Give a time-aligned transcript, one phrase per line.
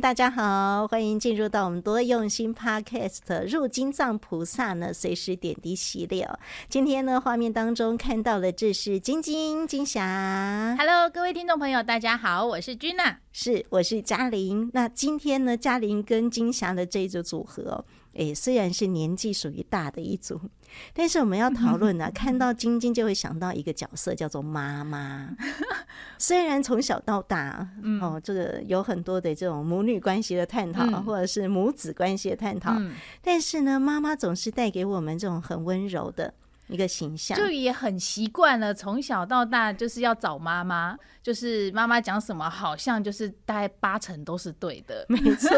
[0.00, 6.26] 们，大家好，欢迎进入到我们多用心 Podcast 入金藏菩萨呢随时点滴系列。
[6.70, 10.74] 今天呢，画面当中看到的这是晶晶金霞。
[10.78, 14.70] Hello，各位听众朋友，大家好，我是君娜，是我是嘉玲。
[14.72, 17.84] 那今天呢，嘉玲跟金霞的这一组组合哦。
[18.14, 20.40] 诶，虽然是年纪属于大的一组，
[20.92, 25.30] 但是我们要讨论呢、啊，看到晶晶就会想到一个角色，叫做妈妈。
[26.18, 27.68] 虽然从小到大，
[28.00, 36.34] 哦，这个有很多的这种母女关系的探讨，嗯、或者是母子关系的探讨，嗯、但是呢，妈妈总是带给我们这种很温柔的。
[36.70, 45.50] 一个形象，就也很习惯了，从小到大就是要找妈妈，就是妈妈讲什么，好像就是大概八成都是对的，没错。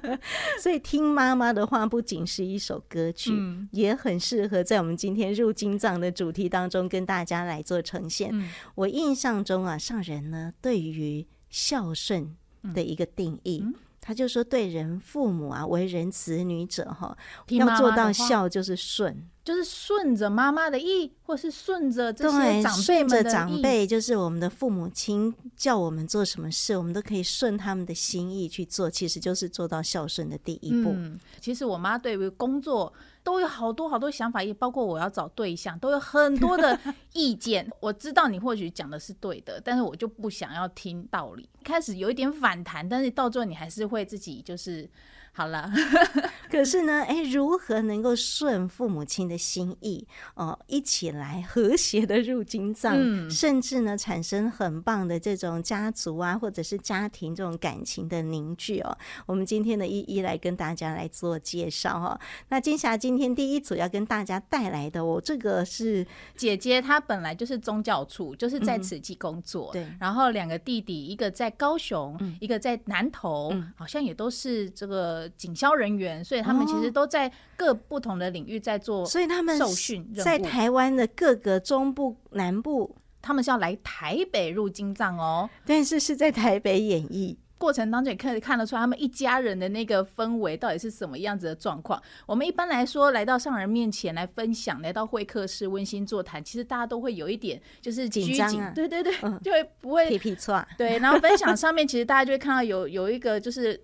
[0.60, 8.30] 所以听妈妈的话，不仅是一首歌曲，嗯、也很适合在我们今天入金藏的主题当中跟大家来做呈现。
[8.32, 12.36] 嗯、我印象中啊，上人呢对于孝顺
[12.74, 13.64] 的一个定义。
[14.02, 17.14] 他就说：“对人父母啊，为人子女者哈，
[17.48, 30.92] 要做到孝就是顺，就是顺着妈妈的意，或是顺着这些长辈们的长辈就是我们的父母亲叫我们做什么事，我们都可以顺他们的心意去做，其实就是做到孝顺的第一步。
[30.94, 32.92] 嗯，其实我妈对于工作。”
[33.22, 36.80] 都有好多好多想法，也包括我要找对象，都有很多的
[37.12, 37.70] 意见。
[37.78, 44.88] 我知道你或许讲的是对的，但是我就不想要听道理，开始有一点反弹，但是到最后你还是会自己就是。
[45.32, 45.70] 好了，
[46.50, 58.98] 可是呢，哎，如何能够顺父母亲的心意哦，一起来和谐的入金藏，嗯、甚至呢，产生很棒的这种家族啊，或者是家庭这种感情的凝聚哦。
[59.24, 62.20] 我们今天呢，一一来跟大家来做介绍哈、哦。
[62.48, 69.86] 那金霞今天第一组要跟大家带来的，我、哦、这个是姐姐，她本来就是宗教处，就是在此济工作，嗯、对。
[70.00, 75.19] 然后两个弟弟，一个在高雄，嗯、一个在南投，嗯、好像也都是这个。
[75.28, 87.36] 警消人员，所以他们其实都在各不同的领域在做，所以他们受训在台湾的各个中部、南部，他们是要来台北入金藏哦，但是是在台北演绎。
[87.58, 92.02] 过程当中也可以看得出他们一家人的那个氛围到底是什么样子的状况。
[92.24, 100.98] 我们一般来说来到上人面前来分享，来到会客室温馨座谈，其实大家都会有一点就是紧张啊，对对对，嗯、就会不会皮皮错，对。
[101.00, 103.78] 然后分享上面其实大家就会看到有有一个就是。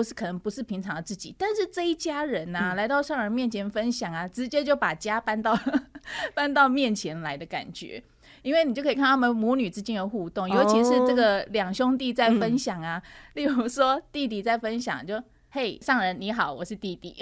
[0.00, 5.54] 不是可能不是平常的自己，但是这一家人呐、啊，嗯、来到上人面前分享啊，直接就把家搬到
[6.32, 8.02] 搬到面前来的感觉，
[8.40, 15.22] 因为你就可以看他们母女之间的互动，尤其是这个两兄弟在分享啊，哦嗯、例如说弟弟在分享就。
[15.52, 17.16] 嘿上人你好，我是弟弟，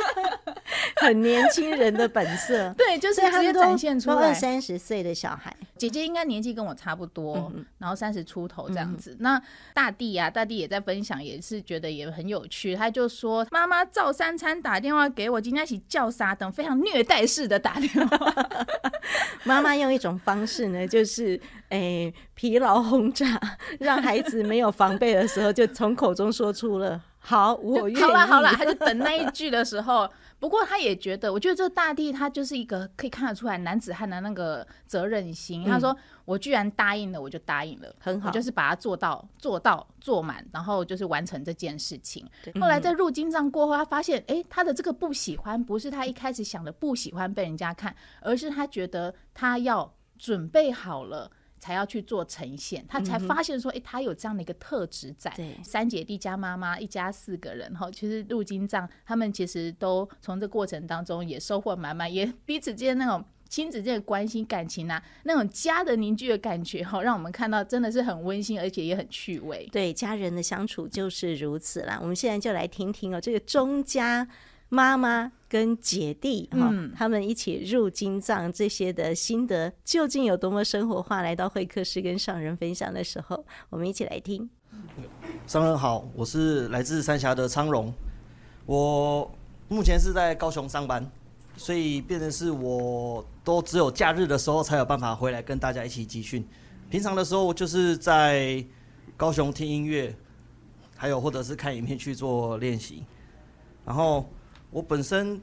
[1.00, 4.16] 很年轻人的本色，对，就是直接展现出来。
[4.16, 9.12] 二三十岁的小孩，姐姐应该年纪跟我差不多，嗯、然后三十出头这样子。
[9.12, 12.74] 嗯、那大弟呀、啊，大弟也在分享，也是觉得也很有趣。
[12.74, 18.34] 他就说，妈妈照三餐打电话给我，今天一起叫啥等，非常虐待式的打电话。
[19.44, 23.40] 妈妈用一种方式呢，就是诶、欸、疲劳轰炸，
[23.78, 27.00] 让孩子没有防备的时候，就从口中说出了。
[27.20, 30.08] 好，我好了好了，他就等那一句的时候。
[30.38, 35.64] 不过他也觉得，我觉得这大地他就是一个可以看得出来男子汉的那个责任心。
[35.64, 42.24] 嗯、他说：“我居然答应了，我就答应了，很好，就是把它做到做到做满，然后就是完成这件事情。”
[42.60, 51.30] 后来在入金帐过后，他发现，哎、欸，他的这个不喜欢不是他一开始想的不喜欢被人家看，而是他觉得他要准备好了。
[51.68, 55.30] 才要去做呈现，他才发现说，哎、欸，他有这样的一个特质在。
[55.62, 69.68] 三姐弟加妈妈，一家四个人哈，其实入金藏，他们其实都从这过程当中也收获满满，也彼此之间那种亲子间的关心感情啊，那种家的凝聚的感觉哈，让我们看到真的是很温馨，而且也很趣味。
[69.70, 71.98] 对，家人的相处就是如此啦。
[72.00, 74.26] 我们现在就来听听哦，这个钟家。
[74.70, 81.22] 妈妈跟姐弟哈，嗯、他们一起入金藏这些的心得究竟有多么生活化？
[81.22, 84.48] 来到会客室跟上人分享的时候，我们一起来听。
[85.46, 87.90] 上人好，我是来自三峡的昌荣，
[88.66, 89.30] 我
[89.68, 91.10] 目前是在高雄上班，
[91.56, 96.46] 所以变成是我都只有假日的时候才有办法回来跟大家一起集训。
[96.90, 98.62] 平常的时候我就是在
[99.16, 100.14] 高雄听音乐，
[100.94, 103.02] 还有或者是看影片去做练习，
[103.86, 104.28] 然后。
[104.70, 105.40] 我本身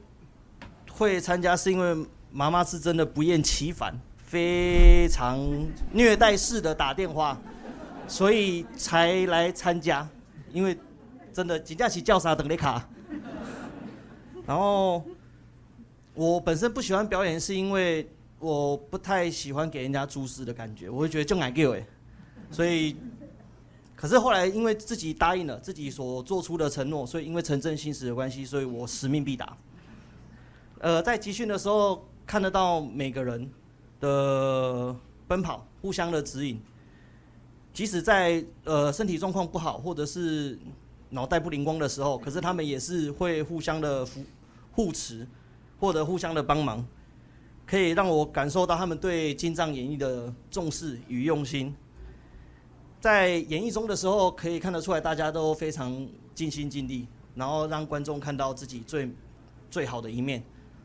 [0.90, 5.38] 会参加，是因为妈妈是真的不厌其烦，非常
[5.92, 7.38] 虐待式的打电话，
[8.06, 10.08] 所以才来参加。
[10.52, 10.78] 因为
[11.32, 12.88] 真的真的是叫啥等你卡。
[14.46, 15.04] 然后
[16.14, 18.08] 我本身不喜欢表演，是因为
[18.38, 21.84] 我不太喜欢给人家注视的感觉，我会觉得就爱叫哎，
[22.50, 22.96] 所以
[23.96, 29.56] 可是后来因为自己答应了自己所做出的承诺，所以因为诚正信实的关系，所以我使命必达。
[30.80, 33.50] 呃，在集训的时候看得到每个人
[33.98, 34.94] 的
[35.26, 36.60] 奔跑，互相的指引。
[37.72, 40.58] 即使在呃身体状况不好，或者是
[41.08, 44.22] 脑袋不灵光的时候，可是他们也是会互相的扶
[44.72, 45.26] 护持，
[45.80, 46.86] 或者互相的帮忙，
[47.66, 51.74] 可以让我感受到他们对金藏演绎的重视与用心。
[53.00, 59.10] 在演绎中的时候，可以看得出来大家都非常尽心尽力，然后让观众看到自己最
[59.70, 60.42] 最好的一面。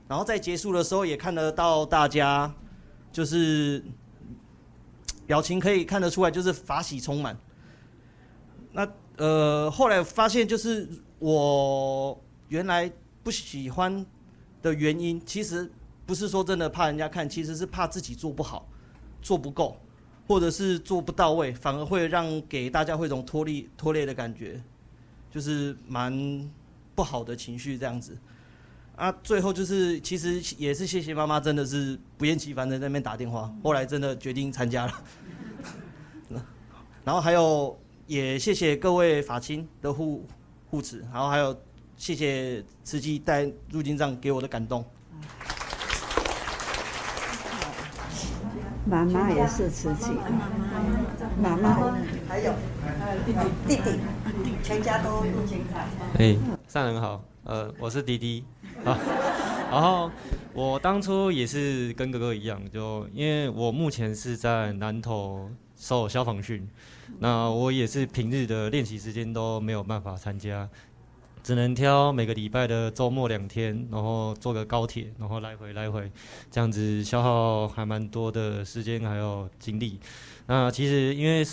[0.08, 2.54] 然后在结束的时候，也看得到大家
[3.12, 3.84] 就是。
[5.28, 7.38] 表情可以看得出来，就是法喜充满。
[8.74, 8.86] 那
[9.16, 10.86] 呃，后来发现就是
[11.20, 12.20] 我
[12.50, 12.92] 原来
[13.24, 14.06] 不喜欢
[14.62, 15.72] 的原因，其实
[16.06, 18.68] 不是说真的怕人家看，其实是怕自己做不好、
[19.22, 19.78] 做不够，
[20.32, 24.64] 或者是做不到位，反而会让给大家会一种拖累、拖累的感觉，
[25.30, 26.50] 就是蛮
[26.96, 28.18] 不好的情绪这样子。
[28.96, 33.54] 啊，最后就是其实也是谢谢妈妈，真的是不厌其烦的在那边打电话。
[33.62, 35.04] 后来真的决定参加了。
[37.04, 40.26] 然后还有也谢谢各位法亲的护
[40.70, 41.54] 护持，然后还有
[41.98, 44.86] 谢谢慈济带入经藏给我的感动。
[48.86, 50.12] 妈妈也是慈济，
[51.42, 51.94] 妈妈
[52.28, 52.52] 还有
[53.26, 54.00] 弟弟弟弟，
[54.64, 55.84] 全家都入经藏。
[56.18, 56.36] 哎，
[56.68, 58.44] 上人好，呃，我是弟弟。
[58.84, 58.98] 啊，
[59.72, 60.10] 然后
[60.54, 66.68] 我当初也是跟哥哥一样，就因为我目前是在南投受消防训，
[67.20, 70.68] 那我也是平日的练习时间都没有办法参加，
[71.44, 76.12] 只能挑每个礼拜的周末两天，然后坐个高铁，然后来回来回，
[76.50, 80.00] 这样子消耗还蛮多的时间还有精力。
[80.48, 81.46] 那其实因为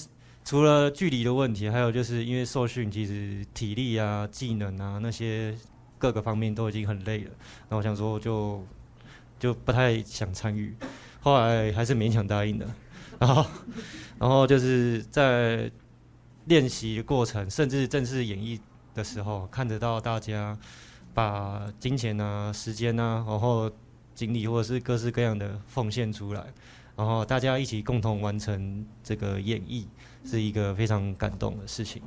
[0.45, 5.55] 除了距离的问题，还有就是因为受训，其实体力啊、技能啊那些。
[6.01, 7.31] 各个方面都已经很累了，
[7.69, 8.65] 那我想说就
[9.37, 10.73] 就不太想参与，
[11.21, 12.65] 后来还是勉强答应的，
[13.19, 13.45] 然后
[14.17, 15.69] 然后就是在
[16.45, 18.57] 练习的过程，甚至正式演绎
[18.99, 20.59] 的时候，看得到大家
[21.15, 23.71] 把金钱啊、时间啊，然后
[24.13, 26.45] 精力或者是各式各样的奉献出来，
[26.97, 29.85] 然后大家一起共同完成这个演绎，
[30.25, 32.03] 是一个非常感动的事情。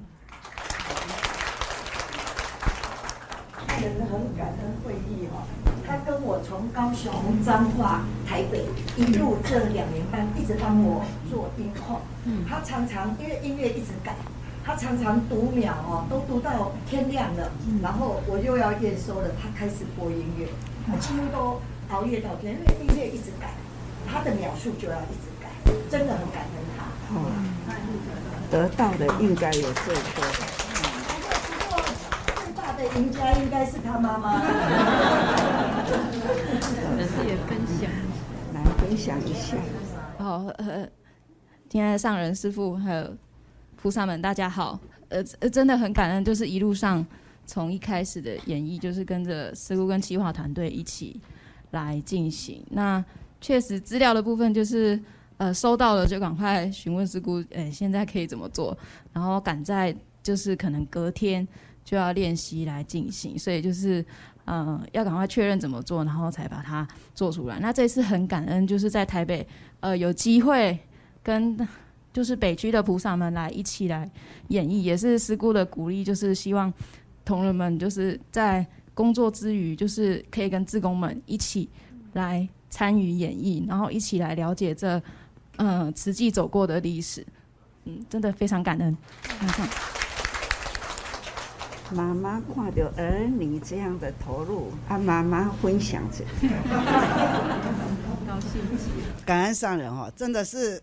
[3.82, 5.48] 人很感恩会议哈，
[5.88, 8.66] 他跟我从高雄、彰化、台北
[8.98, 12.02] 一路这两年半一直帮我做音控。
[12.26, 14.14] 嗯，他常常因为音乐一直改，
[14.64, 20.48] 他常常读秒哦，都读到天亮了，然后我又要验收了，他开始播音乐，
[20.92, 21.60] 我几乎都
[21.90, 23.54] 熬夜到天，因为音乐一直改，
[24.08, 25.50] 他的秒数就要一直改，
[25.90, 26.86] 真的很感恩他。
[27.14, 27.18] 哦，
[28.52, 30.62] 得到的应该有最多的。
[32.96, 34.42] 赢家应该是他妈妈。
[34.42, 34.48] 可
[37.04, 37.88] 是也分享，
[38.56, 39.56] 来分享一下。
[40.18, 40.90] 好，呃，
[41.70, 43.16] 亲爱的上人师父还有
[43.82, 44.80] 菩萨们，大家好。
[45.10, 47.04] 呃呃，真的很感恩，就是一路上
[47.48, 51.20] 从一开始的演绎，就是跟着师姑跟企划团队一起
[51.72, 52.64] 来进行。
[52.70, 53.04] 那
[53.42, 55.00] 确实资料的部分，就是
[55.38, 58.78] 呃收到了就赶快询问师姑，哎、欸，现在可以怎么做？
[59.12, 61.48] 然后赶在就是可能隔天。
[61.84, 64.06] 就要练习来进行，所以就是，
[64.46, 67.60] 呃，要赶快确认怎么做，然后才把它做出来。
[67.60, 69.46] 那这次很感恩，就是在台北，
[69.80, 70.78] 呃，有机会
[71.24, 71.58] 跟
[72.14, 74.10] 就是北区的菩萨们来一起来
[74.50, 76.74] 演绎，也是师姑的鼓励，就是希望
[77.24, 81.70] 同仁们就是在工作之余，就是可以跟志工们一起
[82.14, 85.02] 来参与演绎，然后一起来了解这，
[85.58, 87.26] 呃，慈济走过的历史。
[87.86, 88.96] 嗯，真的非常感恩。
[89.40, 89.68] 马上。
[91.94, 96.24] 妈妈看到儿女这样的投入，啊，妈妈分享着，
[98.26, 98.62] 高兴。
[99.26, 100.82] 感恩上人哦，真的是，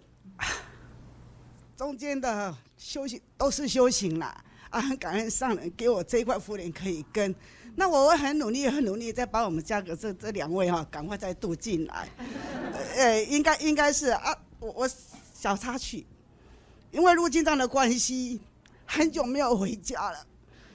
[1.78, 4.37] 中间的修行都是修行啦，
[4.68, 7.32] 啊，很 感恩上人给我这一块福缘可以跟，
[7.76, 12.08] 那我会很努力，很努力再把我们家的这这两位哈，赶快再渡进来，
[12.97, 14.90] 呃，应该应该是啊，我我
[15.32, 16.04] 小插曲，
[16.90, 18.40] 因为入经藏的关系，
[18.85, 20.26] 很久没有回家了。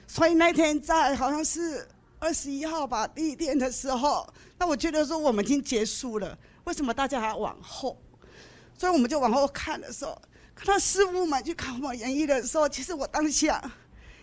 [0.07, 1.85] 所以那天在好像是
[2.17, 4.25] 二十一号吧，第一天的时候，
[4.57, 7.97] 那我觉得说我们已经结束了，为什么大家还往后？
[8.77, 10.19] 所以我们就往后看的时候，
[10.55, 13.61] 看到师傅们去看我演绎的时候，其实我当下，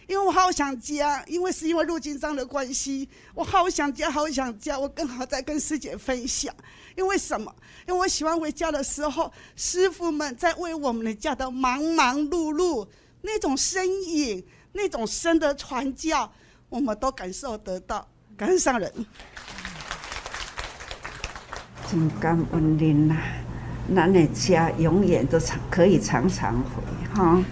[0.07, 6.55] 因为我好想家，因为是因为陆金章的关系，我好想家，好想家，我更好在跟师姐分享。
[6.97, 7.55] 因为什么？
[7.87, 12.87] 因为我喜欢回家的时候，师傅们在为我们的家的忙忙碌碌。
[13.23, 16.33] 那种身影，那种深的传教，
[16.71, 18.09] 我们都感受得到。
[18.35, 18.91] 感恩上人，
[21.91, 23.15] 真感恩您呐！
[23.95, 26.83] 咱的家永远都常可以常常回
[27.15, 27.43] 哈。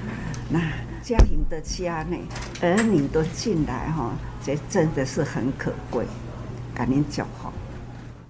[0.51, 0.61] 那
[1.03, 2.17] 家庭的家呢，
[2.61, 6.07] 儿女都进来哈，这真的是很可贵。
[6.75, 7.53] 感恩教好。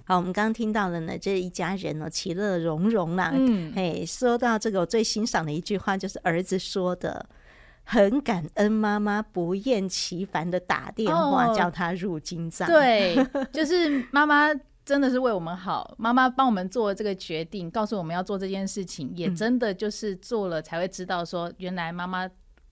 [0.05, 3.31] 好，我们刚刚听到了呢，这一家人哦，其乐融融啦。
[3.33, 7.25] 嗯，哎，说到这个，我最欣赏的一句话就是儿子说的。
[7.91, 13.17] 很感恩妈妈不厌其烦的打电话、哦、叫他入金藏，对，
[13.51, 14.53] 就是妈妈
[14.89, 22.27] 真的是为我们好，妈妈帮我们做了这个决定，告诉我们要做这件事情，也真的就是做了才会知道说，原来妈妈。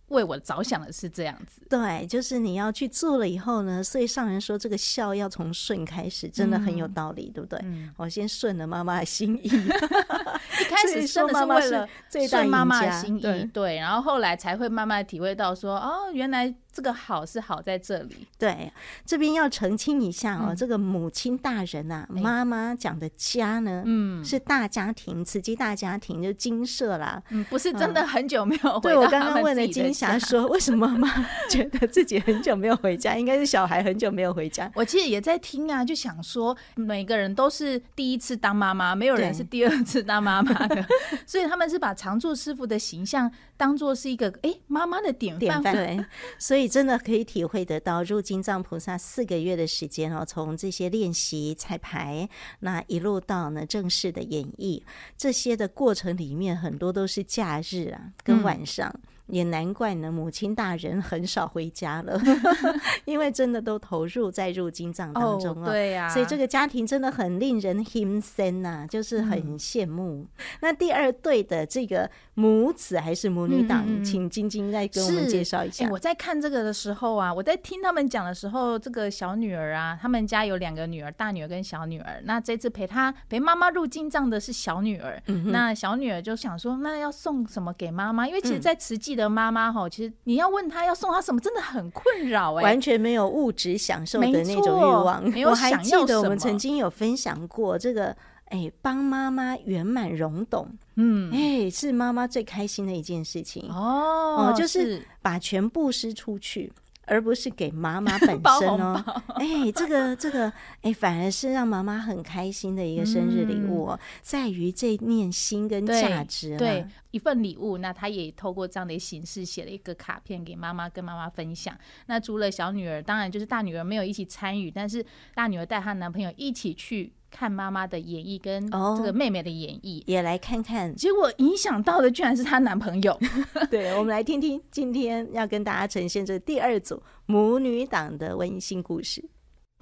[0.09, 7.59] 为我着想的是这样子，对，就是你要去做了以后呢，所以上人说这个孝要从顺开始，真的很有道理，嗯、对不对？
[7.65, 11.89] 嗯、我先顺了妈妈的心意， 一开始真的是为了
[12.25, 16.55] 顺妈妈的心意，对，对，然后后来才会慢慢体会到说，哦，原来。
[16.77, 18.71] 这个好是好在这里，对，
[19.03, 28.91] 这边要澄清一下哦，嗯、这个母亲大人啊，欸、妈妈讲的家呢，嗯，是大家庭，慈济大家庭就金舍啦，嗯，不是真的很久没有回。
[28.91, 33.15] 对，我刚刚问了金霞说，为什么妈妈觉得自己很久没有回家？
[33.17, 34.71] 应该是小孩很久没有回家。
[34.75, 40.85] 我其实也在听啊，就想说，每个人都是第一次当妈妈，没有人是第二次当妈妈的，
[41.25, 46.05] 所以他们是把常住师傅的形象当做是一个哎妈妈的典范，对，
[46.37, 46.66] 所以。
[46.67, 54.81] 真的可以体会得到入金藏菩萨四个月的时间哦，从这些练习彩排，那一路到呢正式的演绎，
[55.17, 58.89] 这些的过程里面很多都是假日啊，跟晚上。
[58.93, 62.19] 嗯也难怪呢，母亲大人很少回家了，
[63.03, 65.69] 因为真的都投入在入金藏当中了。
[65.69, 70.25] 对呀，所以这个家庭真的很令人心酸呐，就是很羡慕。
[70.61, 75.89] 那第二对的这个母子还是母女档，请晶晶再跟我们介绍一下。
[75.89, 82.21] 我在看这个的时候啊，我在听他们讲的时候，这个小女儿啊，他们家有两个女儿，大女儿跟小女儿。
[82.23, 88.25] 那这次陪她陪妈妈入金藏的是小女儿，那小女儿就想说，那要送什么给妈妈？
[88.25, 89.16] 因为其实，在慈济。
[89.17, 95.23] 的妈妈哈，其实你要问她要送她什么，真的很困扰哎，完全没有物质享受的那种欲望。
[95.45, 103.69] 我还记得我们曾经有分享过这个，哎，帮妈妈圆满融懂，嗯，哎，是妈妈最开心的一件事情。
[103.69, 105.01] 哦，就是。
[105.27, 106.71] 把全部施出去。
[107.07, 109.03] 而不是给妈妈 本身哦，
[109.35, 117.77] 哎，这个这个，哎，反而是让妈妈很开心的一个生日礼物，哦，嗯、在于这念心跟价值，对，对一份礼物。
[117.79, 121.75] 那他也透过这样的形式写了一个卡片给妈妈，跟妈妈分享。
[122.05, 127.13] 那除了小女儿，当然就是大女儿没有一起参与，但是大女儿带她男朋友一起去。
[127.29, 130.95] 看妈妈的演绎跟这个妹妹的演绎，也来看看。
[130.95, 133.17] 结果影响到的居然是她男朋友。
[133.69, 139.23] 对，我们来听听今天要跟大家呈现这第二组母女档的温馨故事。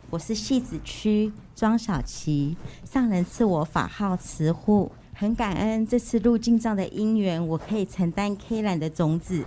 [0.09, 9.43] 我是戏子区庄小琪，上人赐我法号慈护，很感恩这次入金藏的因缘，我可以承担 K 兰的种子，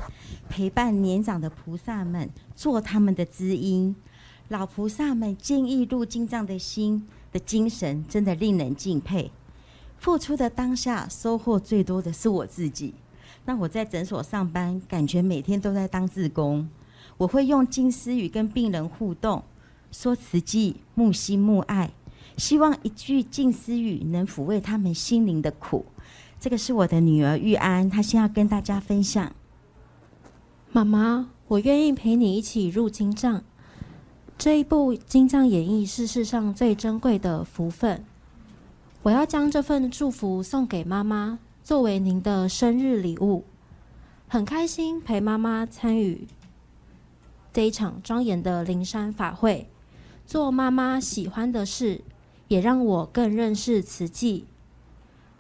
[0.48, 3.94] 陪伴年长的菩萨们，做他们的知音。
[4.48, 7.06] 老菩萨们建议入金藏的心。
[7.38, 9.30] 精神真的令人敬佩，
[9.98, 12.94] 付出的当下收获最多的是我自己。
[13.44, 16.68] 那我在诊所上班，感觉每天都在当志工。
[17.16, 19.42] 我会用静思语跟病人互动，
[19.90, 21.90] 说慈济木心木爱，
[22.36, 25.86] 希望一句静思语能抚慰他们心灵的苦。
[26.38, 29.32] 这个是我的女儿玉安，她先要跟大家分享。
[30.70, 33.42] 妈妈，我愿意陪你一起入金藏。
[34.38, 38.04] 这一部《金藏演义》是世上最珍贵的福分，
[39.02, 43.42] 我要将这份祝福送给妈妈，作为您的生日礼物。
[44.28, 46.28] 很开心陪妈妈参与
[47.52, 49.68] 这一场庄严的灵山法会，
[50.24, 52.02] 做妈妈喜欢的事，
[52.46, 54.46] 也让我更认识慈济。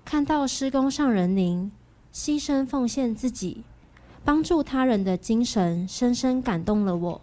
[0.04, 1.70] 看到师公上人您
[2.12, 3.62] 牺牲奉献自己，
[4.24, 7.20] 帮助他人的精神，深深感动了我。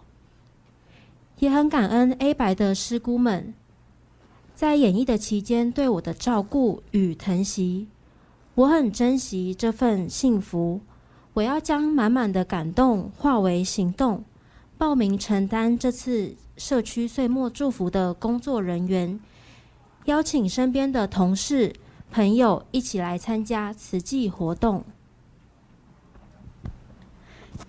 [1.38, 3.52] 也很感恩 A 白的师姑们，
[4.54, 7.88] 在演绎的期间对我的照顾与疼惜，
[8.54, 10.80] 我很珍惜这份幸福。
[11.34, 14.24] 我要将满满的感动化为行动，
[14.78, 19.20] 报名承担这次社区岁末祝福的工作人员，
[20.06, 21.74] 邀请身边的同事
[22.10, 24.82] 朋友一起来参加慈济活动。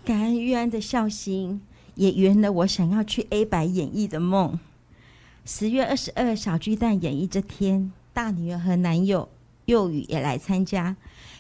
[0.05, 1.61] 感恩玉安的孝心。
[1.97, 4.59] 也圆了我想要去 A 白演绎的梦。
[5.43, 9.27] 十月二十二小巨蛋演绎这天，大女儿和男友
[9.65, 10.95] 幼宇也来参加。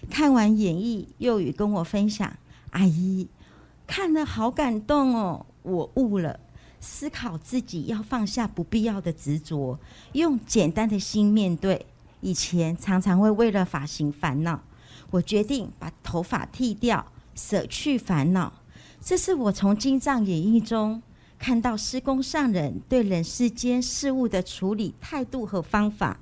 [0.09, 2.37] 看完演绎，幼宇跟我分享
[2.71, 3.27] ：“阿姨，
[3.85, 6.39] 看了好感动哦，我悟了，
[6.79, 9.79] 思考自己要放下不必要的执着，
[10.13, 11.85] 用简单的心面对。
[12.21, 14.63] 以前常常会为了发型烦恼，
[15.11, 18.53] 我决定把头发剃掉，舍去烦恼。
[19.01, 21.01] 这是我从金藏演义中
[21.39, 26.19] 看到施公上人对人世间事物的处理态度和方法。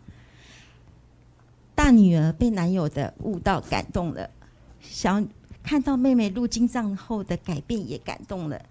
[1.73, 4.29] 大女儿被男友的悟道感动了，
[4.81, 5.21] 小
[5.63, 8.61] 看到妹妹入金藏后的改变也感动了，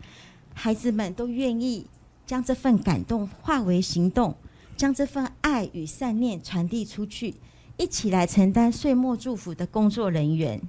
[0.54, 1.86] 孩子们都愿意
[2.24, 4.34] 将这份感动化为行动，
[4.76, 7.34] 将这份爱与善念传递出去，
[7.76, 10.60] 一起来承担岁末祝福的工作人员，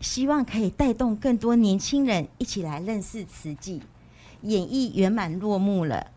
[0.00, 3.80] 希望可以带动更多年轻人一起来认识慈济，
[4.42, 6.08] 演绎圆满落幕了。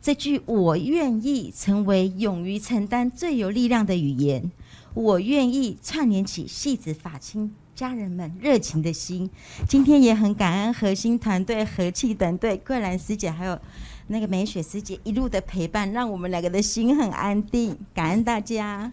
[0.00, 4.50] 这句“我愿意”成为勇于承担最有力量的语言。
[4.94, 9.28] 我愿意串联起戏子法亲家人们热情的心。
[9.68, 13.58] 今天也很感恩核心团队和气团队桂兰师姐还有
[14.06, 17.76] 那个美雪师姐一路的陪伴，让我们两个的心很安定。
[17.92, 18.90] 感恩大家。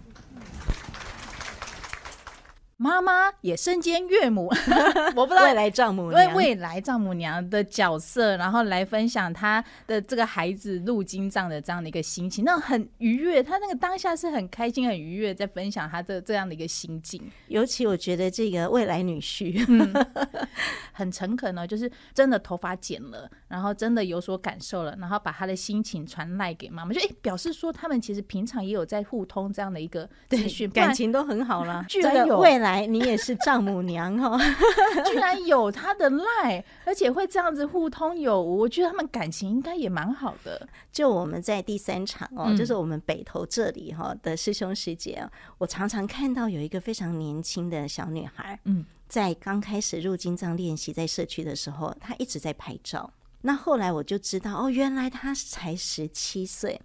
[2.77, 4.51] 妈妈也身兼岳母，
[5.15, 13.41] 我不知道未来丈母娘，未来丈母娘的角色，然后来分享她的这个孩子入经藏的这样的一个心情，那很愉悦。
[13.41, 17.21] 她那个当下是很开心、很愉悦，在分享她的这样的一个心境。
[17.47, 19.93] 尤其我觉得这个未来女婿，嗯、
[20.91, 31.85] 很诚恳呢，就是真的头发剪了，然后真的有所感受了，然后把他的心情传赖给妈妈，就哎、欸、表示说他们其实平常也有在互通这样的一个资讯，感情都很好了。
[31.87, 32.72] 居然有未来。
[32.73, 34.39] 来，你也是丈母娘哦，
[35.05, 40.67] 居然有他的赖，而且会这样子互通有无，我觉得他们感情应该也蛮好的。
[40.91, 45.23] 就我们在第三场哦，嗯、就是我们北投这里哈的师兄师姐，
[45.59, 53.11] 我常常看到有一个非常年轻的小女孩，嗯，在刚开始入金藏练习在社区的时候，她一直在拍照。
[53.41, 56.81] 那后来我就知道，哦，原来她才十七岁。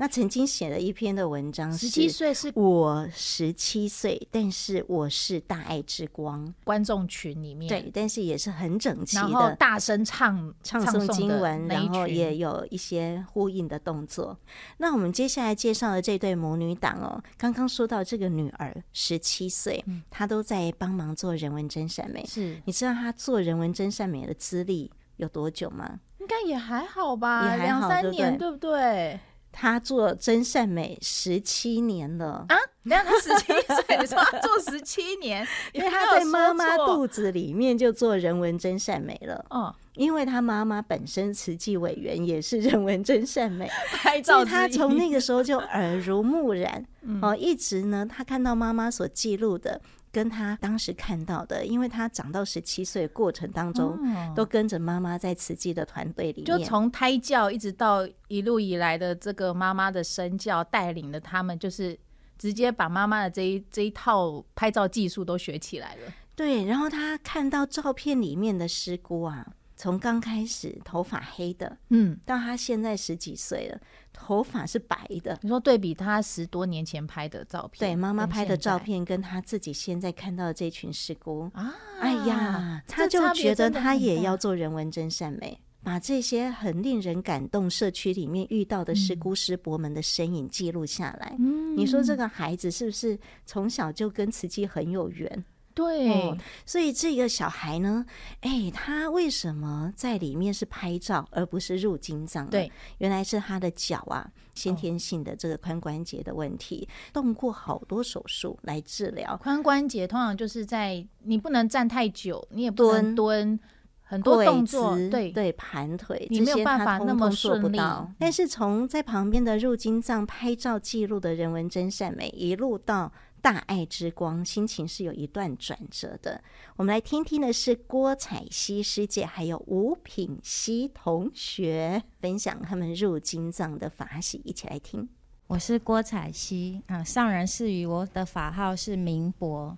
[0.00, 14.38] 那曾经写了一篇的文章，十七岁是我十七岁，但是我是大爱之光，观众群里面对，但是也是很整齐的，大声唱唱诵经文，然后也有一些呼应的动作。
[14.76, 22.24] 那我们接下来介绍的这对母女档哦，刚刚说到这个女儿十七岁，她都在帮忙做人文真善美。
[22.24, 25.98] 是，你知道她做人文真善美的资历有多久吗？
[26.20, 29.18] 应该也还好吧，两三年，对不对？
[29.50, 32.56] 他做真善美十七年了啊！
[32.82, 39.44] 你看他十七岁，你说他做十七年， 因为他在妈妈肚子里面就做人文真善美了。
[39.50, 46.84] 哦，因为他妈妈本身慈济委员也是人文真善美，拍照，他从那个时候就耳濡目染。
[47.20, 49.80] 哦，一直呢，他看到妈妈所记录的。
[50.18, 61.96] 跟他当时看到的，因为他长到十七岁过程当中，嗯、都跟着妈妈在慈济的团队里面，就从胎教一直到一路以来的这个妈妈的身教带领了他们，就是
[62.36, 66.12] 直接把妈妈的这一这一套拍照技术都学起来了。
[66.34, 69.46] 对，然后他看到照片里面的师姑啊，
[69.78, 73.80] 从刚开始头发黑的，嗯，到他现在十几岁了。
[74.12, 91.36] 头发是白的，你说对比他十多年前拍的照片，对妈妈拍的照片，跟他自己现在看到的这群师姑啊，哎呀，他就觉得他也要做人文真善美，把这些很令人感动社区里面遇到的师姑师伯们的身影记录下来。
[91.38, 95.44] 嗯，你说这个孩子是不是从小就跟慈济很有缘？
[95.78, 96.36] 对、哦，
[96.66, 98.04] 所以这个小孩呢，
[98.40, 102.50] 哎，他为什么在里面是拍照而不是入金藏？
[102.50, 109.40] 对，原来是他的脚啊，先天性的这个髋关节的问题，哦、动过好多手术来治疗。
[109.44, 113.60] 髋关节通常就是在你不能站太久，你也不能蹲，蹲
[114.02, 117.78] 很多动作，对对，盘腿，你没有办法那么顺利。
[118.18, 123.12] 但是从在旁边的入金藏拍照记录的人文真善美，一路到。
[123.40, 126.42] 大爱之光，心情是有一段转折的。
[126.76, 135.08] 我们来听听的是郭彩希师姐，还有吴品希同学分享他们入金藏的法喜，一起来听。
[135.46, 139.76] 我是郭彩希啊，上人赐予我的法号是明博。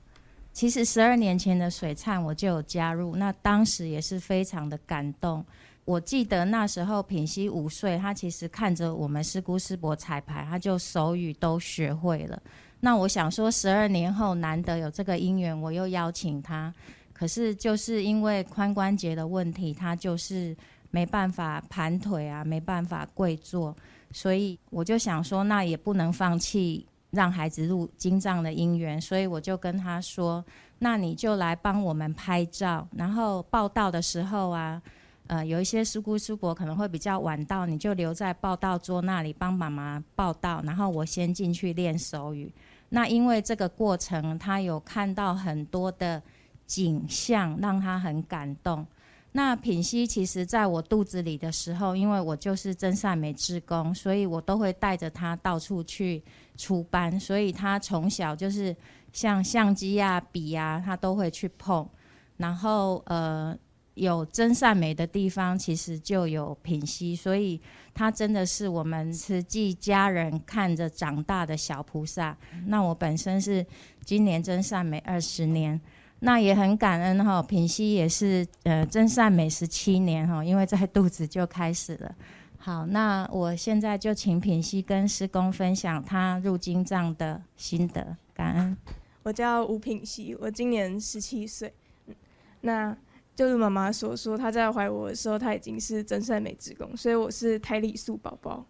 [0.53, 5.44] 其实十二年前的水忏我就有加入，那当时也是非常的感动。
[5.85, 12.42] 我记得那时候品熙五岁，他其实看着我们师姑师伯彩排，他就手语都学会了。
[12.81, 16.73] 那我想说，十二年后难得有这个因缘，我又邀请他，
[17.12, 20.57] 可是就是因为髋关节的问题，他就是
[20.90, 23.77] 没办法盘腿啊，没办法跪坐，
[24.12, 30.45] 所以我就想说，那也不能放弃让孩子入经藏的因缘，所以我就跟他说，
[30.79, 34.81] 那你就来帮我们拍照，然后报到的时候啊。
[35.27, 42.53] 呃，有一些师姑师伯可能会比较晚到，你就留在报到桌那里帮妈妈报到，然后我先进去练手语。
[42.90, 46.22] 那因为这个过程，他有看到很多的
[46.66, 48.87] 景象，让他很感动。
[49.33, 56.20] 那品溪其实在我肚子里的时候，因为我就是真善美志工，所以我都会带着他到处去
[56.57, 58.74] 出班，所以他从小就是
[59.12, 61.88] 像相机呀、笔呀，他都会去碰。
[62.38, 63.57] 然后呃，
[64.00, 67.60] 有真善美的地方，其实就有品溪，所以
[67.92, 72.36] 他真的是我们慈济家人看着长大的小菩萨。
[72.66, 73.64] 那我本身是
[74.04, 75.80] 今年真善美二十年。
[76.22, 82.14] 那也很感恩哈，品溪也是呃真善美十七年哈，因为在肚子就开始了。
[82.58, 88.76] 好，那我现在就请品溪跟师公分享他入金藏的心得，感恩。
[89.22, 91.72] 我叫吴品溪，我今年十七岁。
[92.60, 92.94] 那
[93.40, 98.66] 就如妈妈所说，她在怀我的时候，她已经是真善美志工，所以我是胎里素宝宝。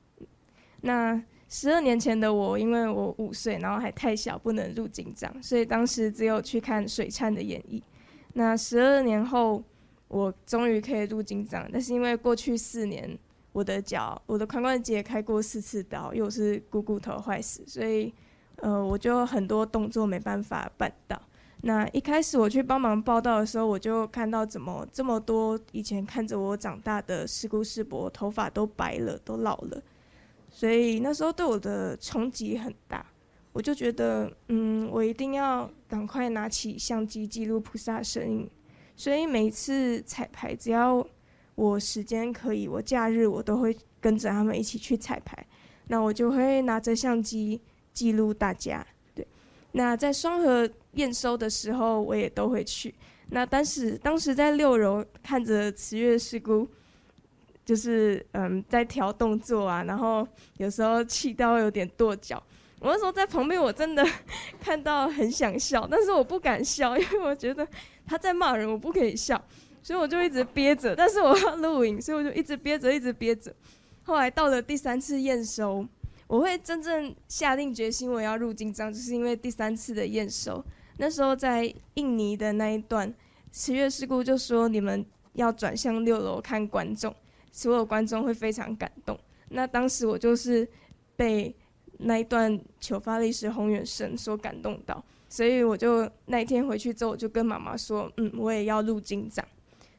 [0.83, 7.83] 那十二年前的我，因为我五岁，然后还太小，不能入经藏，所以当时只有去看水忏的演绎。
[8.35, 9.61] 那十二年后，
[10.07, 13.19] 我终于可以入经藏，但是因为过去四年
[13.51, 18.15] 我的脚，我的髋关节开过四次刀，又是股骨头坏死，所以
[18.59, 21.21] 呃，我就很多动作没办法办到。
[21.63, 29.83] 那一开始我去帮忙报到的时候，我就看到怎么这么多以前看着我长大的师姑师伯，头发都白了，都老了。
[30.51, 33.05] 所以那时候对我的冲击很大，
[33.53, 38.51] 我就觉得，嗯，我一定要赶快拿起相机记录菩萨身影。
[38.97, 41.07] 所以每次彩排，只要
[41.55, 45.47] 我时间可以，我假日我都会跟着他们一起去彩排。
[45.89, 47.61] 那我就会拿着相机
[47.93, 48.87] 记录大家。
[49.73, 52.95] 那在双核验收的时候，我也都会去。
[53.31, 56.69] 那当时当时在六楼看着慈月师姑。
[57.63, 62.43] 就是嗯，在调动作啊，然后有时候气到有点跺脚。
[62.81, 64.05] 我那时候在旁边，我真的
[64.61, 67.65] 看到很想笑，但是我不敢笑，因为我觉得
[68.05, 69.41] 他在骂人，我不可以笑，
[69.85, 70.97] 所以我就一直憋着。
[70.97, 73.55] 但是我要录影，所以我就一直憋着，一直憋着。
[74.03, 75.87] 后来到了第三次验收，
[76.31, 80.65] 我会真正下定决心我要入金章，就是因为第三次的验收。
[80.99, 83.13] 那时候在印尼的那一段，
[83.51, 87.13] 十月事故就说：“你们要转向六楼看观众。”
[87.51, 89.19] 所有观众会非常感动。
[89.49, 90.65] 那当时我就是
[91.17, 91.53] 被
[91.99, 99.45] 那一段求发历史宏远声所感动到，所以我就那一天回去之后，我就跟妈妈说：“嗯，我也要入金章。”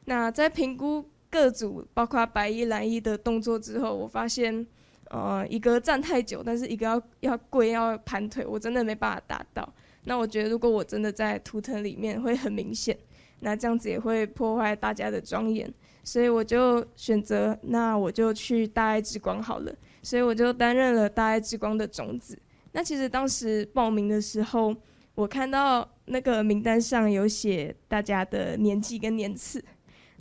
[0.06, 4.66] 那在评估各组，包括白衣、蓝衣的动作之后，我发现，
[5.12, 9.70] 呃，一个站太久，但是一个要要跪要盘腿，我真的没办法达到。
[10.04, 12.96] 那我觉得，如果我真的在图腾里面，会很明显，
[13.40, 15.70] 那这样子也会破坏大家的庄严。
[16.02, 19.72] 所以我就选择，那我就去大爱之光好了。
[20.02, 22.38] 所以我就担任了大爱之光的种子。
[22.72, 24.74] 那其实当时报名的时候，
[25.14, 29.62] 我看到那个名单上有写大家的年纪跟年次，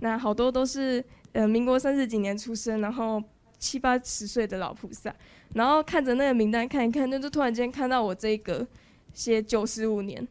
[0.02, 1.02] 那好多都是
[1.32, 3.24] 呃民国三十几年出生，然后
[3.62, 5.15] 七八十岁的老菩萨。
[5.54, 8.65] 然后看着那个名单看一看，那就突然间看到我这个
[9.13, 10.26] 写九十五年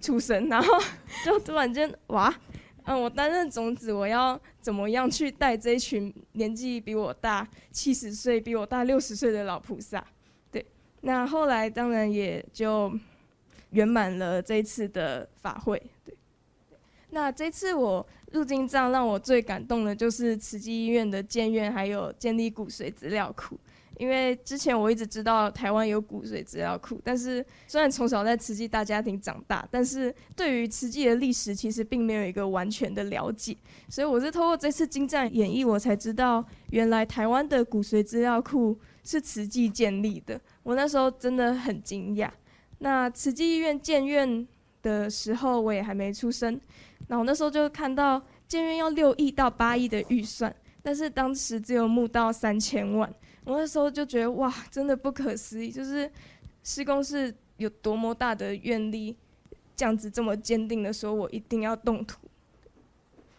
[0.00, 0.68] 出生，然后
[1.24, 2.34] 就突然间哇！
[2.84, 10.02] 嗯，我担任种子，我要怎么样去带这一群年纪比我大七十岁、比我大六十岁的老菩萨？
[10.50, 10.64] 对，
[11.02, 12.90] 那后来当然也就
[13.70, 15.82] 圆满了这一次的法会。
[16.02, 16.14] 对，
[17.10, 23.58] 那这次我入经藏，让我最感动的就是慈济医院的建院，还有建立骨髓资料库。
[23.98, 33.56] 因为之前我一直知道台湾有骨髓资料库，但是虽然从小在慈济大家庭长大，但是对于慈济的历史其实并没有一个完全的了解，
[33.88, 40.40] 所以我是透过这次经藏演绎，我才知道原来台湾的骨髓资料库是慈济建立的。
[40.62, 42.30] 我那时候真的很惊讶。
[42.78, 44.46] 那慈济医院建院
[44.80, 46.60] 的时候，我也还没出生，
[47.08, 53.12] 那我那时候就看到建院要六亿到八亿的预算，但是当时只有募到三千万。
[53.44, 56.10] 我那时候就觉得哇，真的不可思议，就是
[56.62, 59.16] 施工是有多么大的愿力，
[59.74, 62.18] 这样子这么坚定的说，我一定要动土。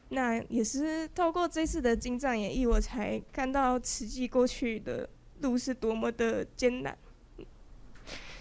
[0.09, 5.07] 那也是透过这次的经藏演绎，我才看到慈济过去的
[5.41, 6.97] 路是多么的艰难。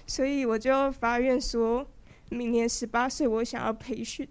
[0.06, 1.86] 所以我就发愿说，
[2.30, 4.26] 明年十八岁，我想要培训。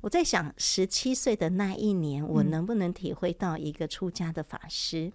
[0.00, 5.12] 我在想，十七岁的那一年，我能不能体会到一个出家的法师，嗯、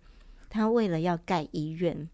[0.49, 2.09] 他为了要盖医院，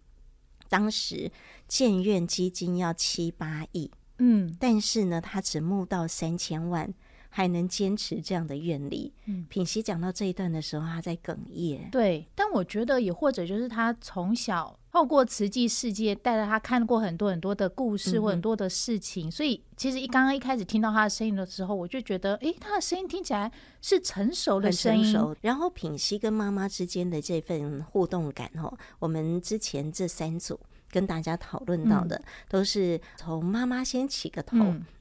[0.69, 1.31] 当时
[1.67, 6.93] 建院基金要七八亿，嗯，但是呢，他只募到三千万，
[7.35, 9.11] 还能坚持这样的愿力。
[9.25, 11.89] 嗯，品熙讲到这一段的时候，他在哽咽。
[11.91, 14.79] 对，但我觉得也或者就是他从小。
[14.91, 25.17] 透过慈济世界带着他看过很多很多的故事或很多的事情，嗯、所以其实一刚刚一开始听到他的声音的时候，我就觉得，诶、欸，他的声音听起来是成熟的声音。
[25.41, 30.59] 然后品熙跟妈妈之间的这份互动感，哦，我们之前这三组。
[30.93, 34.55] 跟大家讨论到的，都是从妈妈先起个头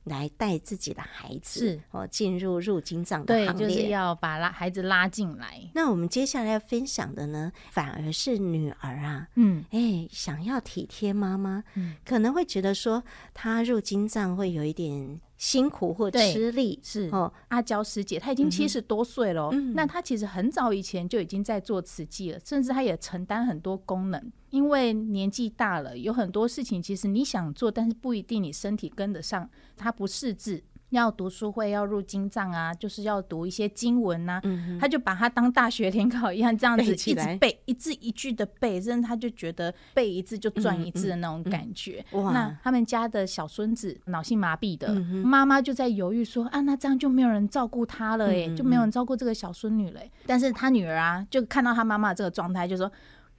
[0.05, 5.61] 来带自己的孩子，是哦，进入入金藏的行列，就是要把拉孩子拉进来。
[5.75, 15.21] 那我们接下来要分享的呢，反而是女儿啊，嗯，哎，想要体贴妈妈，嗯，可能会觉得说她入金藏会有一点。
[15.43, 16.79] 辛苦或吃力。
[16.85, 17.09] 是。
[17.11, 30.63] 哦，阿娇师姐她已经七十多岁了，嗯，那她其实很早以前就已经在做慈济了，甚至她也承担很多功能，因为年纪大了，有很多事情其实你想做，但是不一定你身体跟得上，她不识字。
[31.01, 34.41] 要读书会，要入经藏啊，就是要读一些经文呐、啊。
[34.45, 42.05] 嗯，他就把它当大学联考一样，这样子一直背，一字一句的背，真的他就觉得背一字就赚一字的那种感觉。
[42.13, 50.01] 嗯嗯嗯、那他们家的小孙子脑性麻痹的，妈妈、嗯、就在犹豫说啊，那这样就没有人照顾他了哎，嗯嗯、就没有人照顾这个小孙女了。
[50.27, 52.91] 但是他女儿啊，就看到他妈妈这个状态，就说。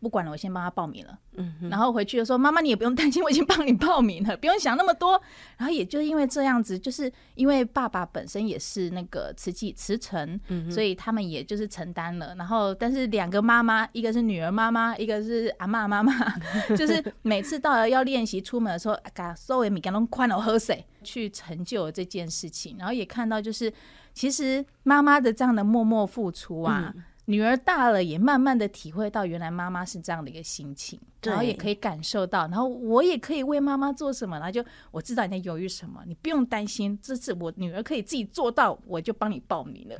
[0.04, 1.18] 不管了，我先帮他报名了。
[1.36, 5.20] 嗯，然后回去就说：“妈妈，你也不用担心，我已经帮你报名了，不用想那么多。”
[5.58, 12.36] 然后也就是因为这样子，就是因为爸爸本身也是那个慈济慈诚，嗯，所以他们也就是承担了。
[12.36, 16.13] 然后，但是两个妈妈，一个是女儿妈妈，一个是阿妈妈妈，
[16.78, 22.76] 就是每次到了要练习出门的时候，嘎稍微米干龙宽了喝水去成就这件事情。
[22.78, 23.74] 然后也看到，就是
[24.13, 26.92] 其实妈妈的这样的默默付出啊。
[26.96, 39.97] 嗯女儿大了，也慢慢的体会到原来妈妈是这样的一个心情，然后也可以感受到，然后我也可以为妈妈做什么，然后就我知道你在犹豫什么，你不用担心，这次我女儿可以自己做到，我就帮你报名了。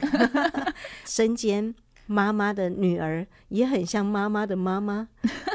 [1.06, 1.74] 身兼
[2.08, 5.08] 妈妈的女儿也很像妈妈的妈妈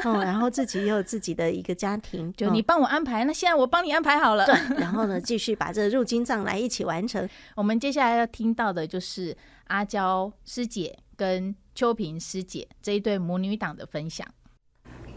[0.03, 7.29] 哦，然后自己也有自己的一个家庭，就你帮我安排，那现在我帮你安排好了，对 然后呢，继续把这个入金账来一起完成。
[7.55, 10.97] 我们接下来要听到的就是阿娇师姐。
[11.19, 14.25] 跟秋萍师姐这一对母女档的分享。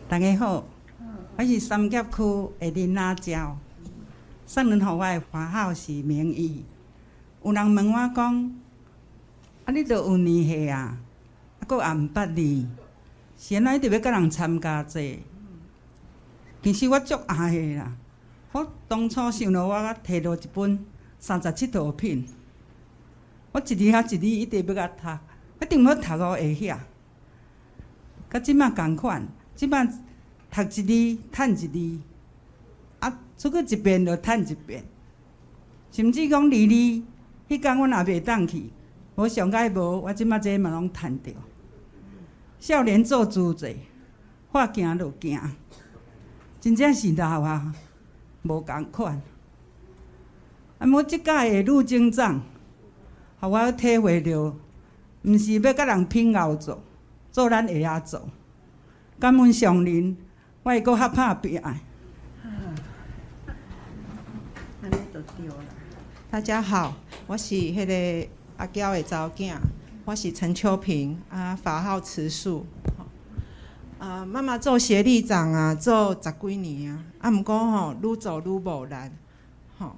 [0.08, 0.64] 大家好，
[1.38, 3.56] 我是三甲区的林阿娇。
[4.44, 6.64] 上人给我的法号是明义。
[7.44, 8.52] 有人问我讲：
[9.64, 10.98] 啊，你都有年岁啊，
[11.60, 12.68] 啊，阁也毋捌字，
[13.36, 15.20] 现在一直要甲人参加这。
[16.64, 17.96] 其实我足爱的啦。
[18.50, 20.84] 我当初想到我摕到一本
[21.20, 22.26] 三十七图品，
[23.52, 25.31] 我一字啊一字一直要甲读。
[25.62, 26.76] 一定要读到会晓，
[28.28, 32.00] 甲即马共款，即摆读一字趁一字，
[32.98, 34.84] 啊，出去一遍就趁一遍。
[35.92, 37.04] 甚至讲离离，
[37.48, 38.70] 迄天我若袂当去，
[39.14, 41.30] 我上解无，我即摆这嘛拢趁着。
[42.58, 43.72] 少年做主者，
[44.50, 45.38] 话行就行，
[46.60, 47.72] 真正是老啊，
[48.42, 49.22] 无共款。
[50.78, 52.42] 啊，我即届会入经长，
[53.38, 54.56] 互我体会着。
[55.22, 56.82] 毋是要甲人拼熬做，
[57.30, 58.28] 做咱会晓做。
[59.20, 60.16] 感恩上人，
[60.64, 61.60] 我会阁较拍拼。
[61.60, 61.80] 安
[64.90, 65.54] 尼就对了。
[66.28, 66.96] 大家好，
[67.28, 69.54] 我是迄个阿娇的查某囝，
[70.04, 72.66] 我是陈秋萍，啊，法号慈树。
[74.00, 78.94] 啊，妈妈做协力长啊，做十几年啊，啊，毋过吼，愈做愈无力。
[79.78, 79.94] 吼，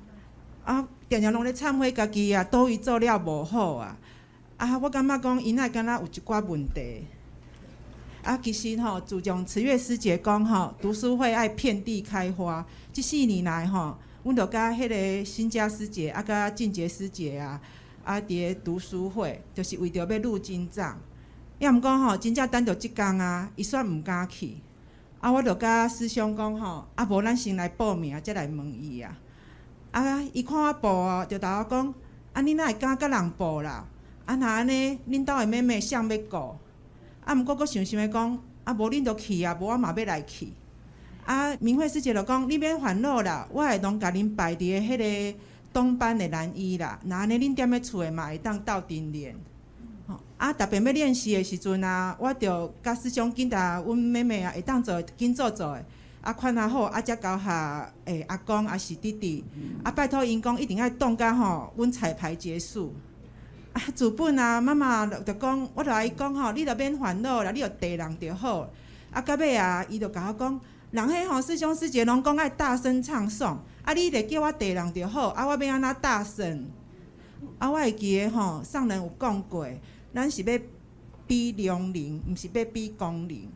[0.66, 3.96] 啊，定定拢咧忏悔家己啊，倒位做了无好啊。
[4.56, 7.04] 啊，我感觉讲，伊那敢若有一寡问题。
[8.22, 17.60] 啊，其实吼，自从慈月师姐讲吼，读书会爱遍地开花，即四年来吼，阮着甲迄个新佳师姐啊，甲静杰师姐啊，
[18.02, 20.98] 啊，伫咧读书会，就是为着要入经藏。
[21.58, 24.56] 要毋讲吼，真正等着即工啊，伊煞毋敢去。
[25.20, 29.18] 啊，我著甲师兄讲吼，啊，无咱先来报名，则来问伊啊。
[29.90, 31.94] 啊，伊看我报啊，着甲我讲，
[32.32, 33.86] 啊，你哪会敢甲人报啦？
[34.26, 36.56] 啊，那安尼，恁兜的妹妹想要顾？
[37.24, 40.48] 啊，毋过阁想想的讲，啊，无恁着去啊，无我嘛要来去。
[41.26, 44.98] 啊，明慧师姐就讲，你免烦恼啦，我会拢甲恁排伫个迄
[45.32, 45.38] 个
[45.72, 46.98] 东班的男医啦。
[47.04, 49.36] 那安尼，恁踮咧厝的嘛会当斗阵练。
[50.38, 55.84] 啊，特别要练习的时阵啊，我着甲师兄紧甲阮妹妹啊会当做紧做做的。
[56.22, 59.44] 啊，款啊好，啊，则交下诶阿公啊是弟弟，
[59.82, 62.94] 啊，拜托因讲一定要当甲吼，阮彩排结束。
[63.74, 68.70] 啊，自本啊，妈妈着讲，我着爱伊讲吼，你着免烦恼啦，你着地人着好。
[69.10, 70.60] 啊，到尾啊，伊着甲我讲，
[70.92, 76.66] 人迄吼师兄师姐拢讲爱大声唱诵，啊，你着叫我地人着好，啊，我要安怎大声？
[77.58, 79.66] 啊，我会记得吼，上人有讲过，
[80.14, 80.58] 咱是要
[81.26, 83.50] 比良龄，毋是要比功龄。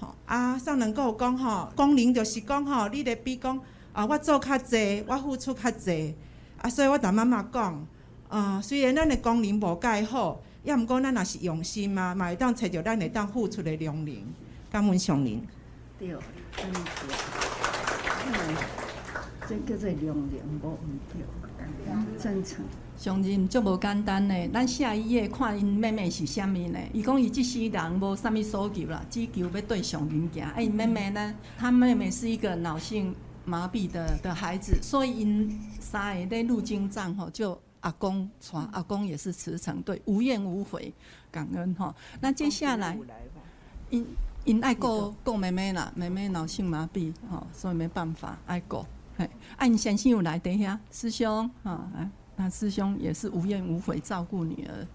[0.00, 3.56] 吼啊，上人阁有讲吼，功龄就是讲吼，你咧比讲
[3.92, 6.16] 啊，我做较济，我付出较济。
[6.60, 7.86] 啊，所以我同妈妈讲，
[8.30, 14.24] 啊，虽然咱的功能无介好，也毋过咱若是用心嘛，嘛会当找着咱会当付出的良龄。
[14.70, 15.42] 感恩上人。
[15.98, 17.16] 对，安尼对。
[18.32, 18.56] 嗯，
[19.48, 20.78] 这叫做良龄无毋
[21.12, 22.64] 对，真诚。
[22.96, 26.78] 上人足无简单的，咱下一页看因妹妹是啥物呢？
[26.92, 30.44] 伊讲伊即世人无啥物所求啦，只求要对上人行。
[30.50, 31.34] 哎，妹妹呢？
[31.58, 33.12] 她妹妹是一个脑性
[33.44, 40.92] 麻痹的的孩子，所以因三个咧入经藏吼，就阿公传，阿公也是慈诚，对，无怨无悔，
[41.30, 41.94] 感恩哈。
[42.20, 42.98] 那接下来，
[43.90, 44.06] 因
[44.44, 48.84] 因爱顾顾妹妹啦，妹妹脑性麻痹哈，所以没办法爱顾。
[49.16, 52.10] 嘿，啊你先生有来等一下，师兄啊，来。
[52.36, 54.86] 那师兄也是无怨无悔照顾女儿，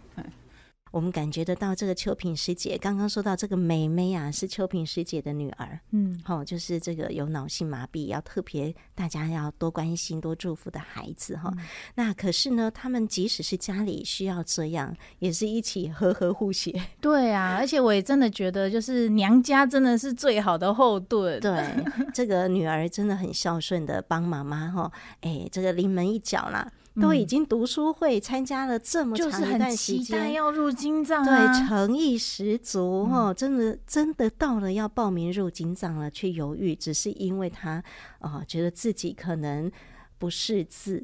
[0.96, 11.52] 我们感觉得到这个秋萍师姐刚刚说到这个妹妹啊，是秋萍师姐的女儿，嗯，好，就是这个有脑性麻痹，要特别大家要多关心、多祝福的孩子哈。
[11.58, 16.74] 嗯、那可是呢，他们即使是家里需要这样，也是一起和和互协。
[17.02, 21.38] 对啊，而且我也真的觉得，就是娘家真的是最好的后盾。
[21.42, 21.76] 对，
[22.14, 26.72] 这个女儿真的很孝顺的帮妈妈哈，哎，这个临门一脚啦。
[27.02, 37.84] 都已经读书会参加了这么长一段时间，要入金藏，对，诚意十足哦，真的真的到了要报名入金藏了，却犹豫，只是因为他
[38.20, 39.72] 呃，觉得自己可能
[40.18, 41.04] 不识字。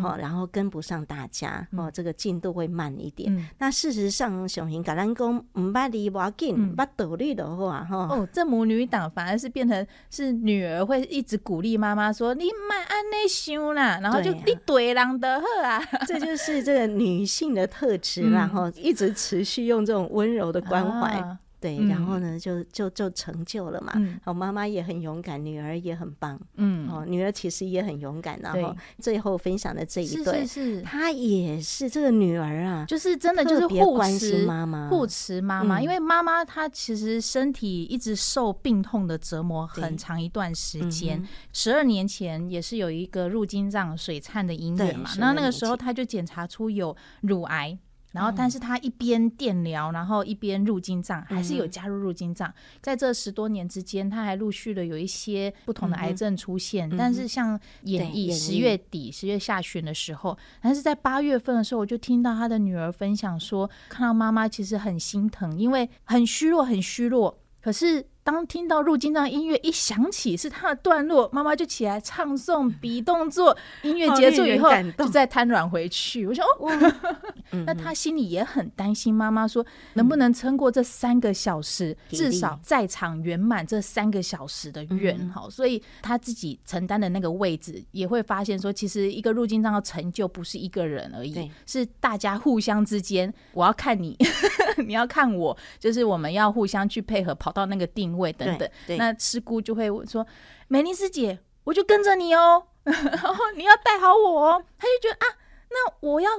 [0.00, 3.34] 好，然后跟不上大家，哦，这个进度会慢一点。
[3.34, 8.08] 嗯、那事实上，小平橄榄公唔捌离我近，捌独立的话，哈。
[8.10, 21.38] 哦，这母女档反而是变成是女儿会一直鼓励妈妈说：“你买安内想啦，然后就一堆人的好啊。”这就是这个女性的特质，然后一直持续用这种温柔的关怀。
[21.72, 23.94] 啊对，然后呢，就就就成就了嘛。
[24.22, 26.38] 好，妈妈也很勇敢，女儿也很棒。
[26.56, 28.38] 嗯，哦，女儿其实也很勇敢。
[28.42, 35.80] 然后最后分享的这一对，是她也是这个女儿啊，就是真的就是护持妈妈，护持妈妈。
[35.80, 41.26] 因为妈妈她其实身体一直受病痛的折磨很长一段时间。
[41.52, 47.78] 十二年前也是有一个入经藏水忏的因缘嘛，那那个时候她就检查出有乳癌。
[48.14, 52.52] 然后，但是他一边电疗，然后一边入金藏，还是有加入入金藏。
[52.80, 56.88] 在这十多年之间，他还陆续的有一些不同的癌症出现。
[56.96, 67.36] 但是像演艺，十月底、十月下旬的时候，但是在八月份的时候，我就听到他的女儿分享说，看到妈妈其实很心疼，因为很虚弱，很虚弱。
[67.60, 68.06] 可是。
[68.24, 73.54] 当听到入金藏音乐一响起，是他的段落，妈妈就起来唱诵、比动作。
[73.82, 76.26] 音乐结束以后，就再瘫软回去。
[76.26, 77.22] 我想，哦，
[77.66, 79.14] 那他心里也很担心。
[79.14, 81.94] 妈妈说，能不能撑过这三个小时？
[82.08, 85.28] 至少在场圆满这三个小时的愿。
[85.28, 93.32] 好，所以他自己承担的那个位置，也会发现说，其实一个入金藏的成就不是一个人而已，是大家互相之间。
[93.52, 94.16] 我要看你，
[94.86, 100.26] 你要看我，就是我们要互相去配合，跑到那个定位等等，那师姑就会说
[100.68, 105.36] ：“美丽师姐，我就跟着你哦， 然后你要带好我哦。”他就觉得啊，
[105.70, 106.30] 那我要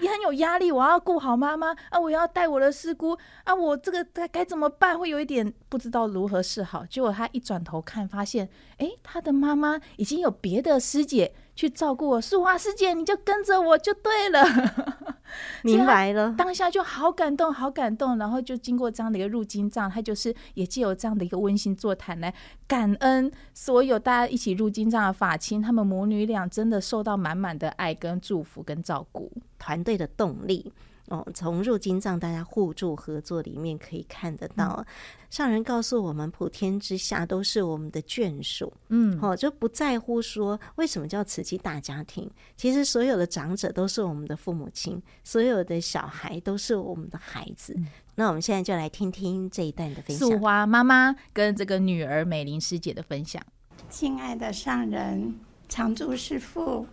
[0.00, 4.98] 也很有压力，我要顾好妈妈啊，我要带我的师姑啊，我这个该该怎么办？
[4.98, 6.84] 会有一点不知道如何是好。
[6.86, 11.34] 结果他一转头看，发现哎，他的妈妈已经有别的师姐。
[11.54, 14.42] 去照顾我，素华师姐，你就跟着我就对了。
[15.62, 18.18] 明白了，当下就好感动，好感动。
[18.18, 22.34] 然后就经过这样的一个入金藏，他就是也借由这样的一个温馨座谈来
[22.66, 30.70] 感恩所有大家一起入金藏的法亲，他们母女俩真的受到满满的爱跟祝福跟照顾，团队的动力。
[31.12, 34.86] 哦，从入金藏大家互助合作里面可以看得到，嗯、
[35.28, 47.74] 上人告诉我们，普天之下都是我们的眷属，嗯，哦，就不在乎说为什么叫慈济大家庭，其实所有的长者都是我们的父母亲，所有的小孩都是我们的孩子。
[47.76, 53.42] 嗯、那我们现在就来听听这一段的分享，素花妈妈跟这个女儿美玲师姐的分享。
[53.90, 55.34] 亲爱的上人、
[55.68, 56.86] 常住师父，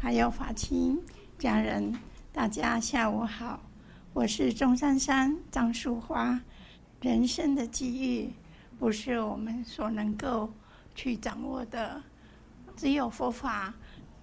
[0.00, 1.02] 还有法亲
[1.36, 1.92] 家人。
[2.36, 3.58] 大家下午好，
[4.12, 6.38] 我是钟珊珊张淑花。
[7.00, 8.30] 人生的机遇
[8.78, 10.52] 不是我们所能够
[10.94, 11.98] 去掌握的，
[12.76, 13.72] 只有佛法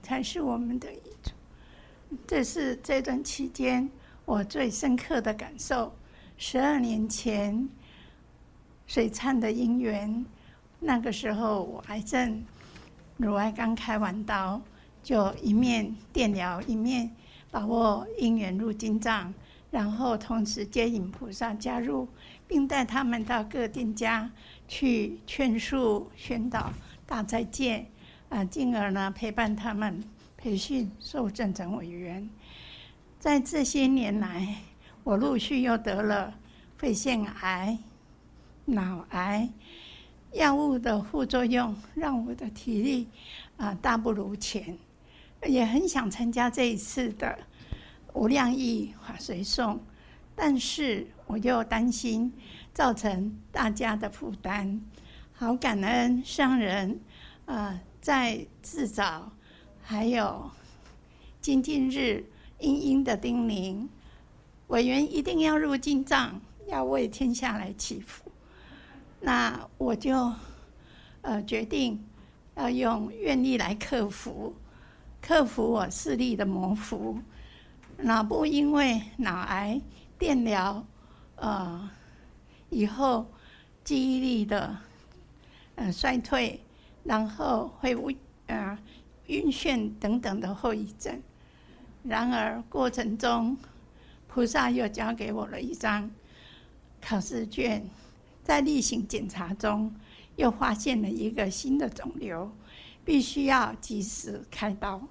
[0.03, 1.33] 才是我们的依托。
[2.27, 3.89] 这是这段期间
[4.25, 5.91] 我最深刻的感受。
[6.37, 7.67] 十二年前
[8.85, 10.23] 水璨的因缘，
[10.79, 12.45] 那个时候我癌症，
[13.17, 14.61] 乳癌刚开完刀，
[15.01, 17.11] 就一面电疗一面。
[17.53, 19.31] 把握因缘入经藏，
[19.69, 22.07] 然后同时接引菩萨加入，
[22.47, 24.27] 并带他们到各店家
[24.67, 26.73] 去劝述、宣导
[27.05, 27.85] 大斋戒，
[28.29, 30.03] 啊，进而呢陪伴他们
[30.35, 32.27] 培训受证成委员。
[33.19, 34.55] 在这些年来，
[35.03, 36.33] 我陆续又得了
[36.75, 37.77] 肺腺癌、
[38.65, 39.47] 脑癌，
[40.31, 43.07] 药物的副作用让我的体力
[43.57, 44.75] 啊大不如前，
[45.45, 47.37] 也很想参加这一次的
[48.13, 49.77] 无量义法随诵，
[50.35, 52.31] 但是我又担心
[52.73, 54.81] 造成大家的负担。
[55.33, 56.99] 好感恩上人
[57.45, 59.31] 啊，在自早
[59.81, 60.49] 还有
[61.41, 62.25] 精进日
[62.59, 63.87] 殷殷的叮咛。
[64.67, 68.31] 委员一定要入经藏，要为天下来祈福。
[69.19, 70.31] 那我就
[71.21, 72.01] 呃决定
[72.55, 74.55] 要用愿力来克服，
[75.25, 77.17] 克服我视力的模糊，
[77.99, 79.79] 脑部因为脑癌
[80.19, 80.85] 电疗
[81.37, 81.89] 呃
[82.69, 83.25] 以后
[83.85, 84.77] 记忆力的
[85.75, 86.59] 呃衰退，
[87.05, 87.95] 然后会
[88.47, 88.77] 呃
[89.27, 91.21] 晕眩等等的后遗症。
[92.03, 93.55] 然而过程中，
[94.27, 96.11] 菩萨又交给我了一张
[97.01, 97.89] 考试卷，
[98.43, 99.95] 在例行检查中
[100.35, 102.51] 又发现了一个新的肿瘤，
[103.05, 105.01] 必须要及时开刀。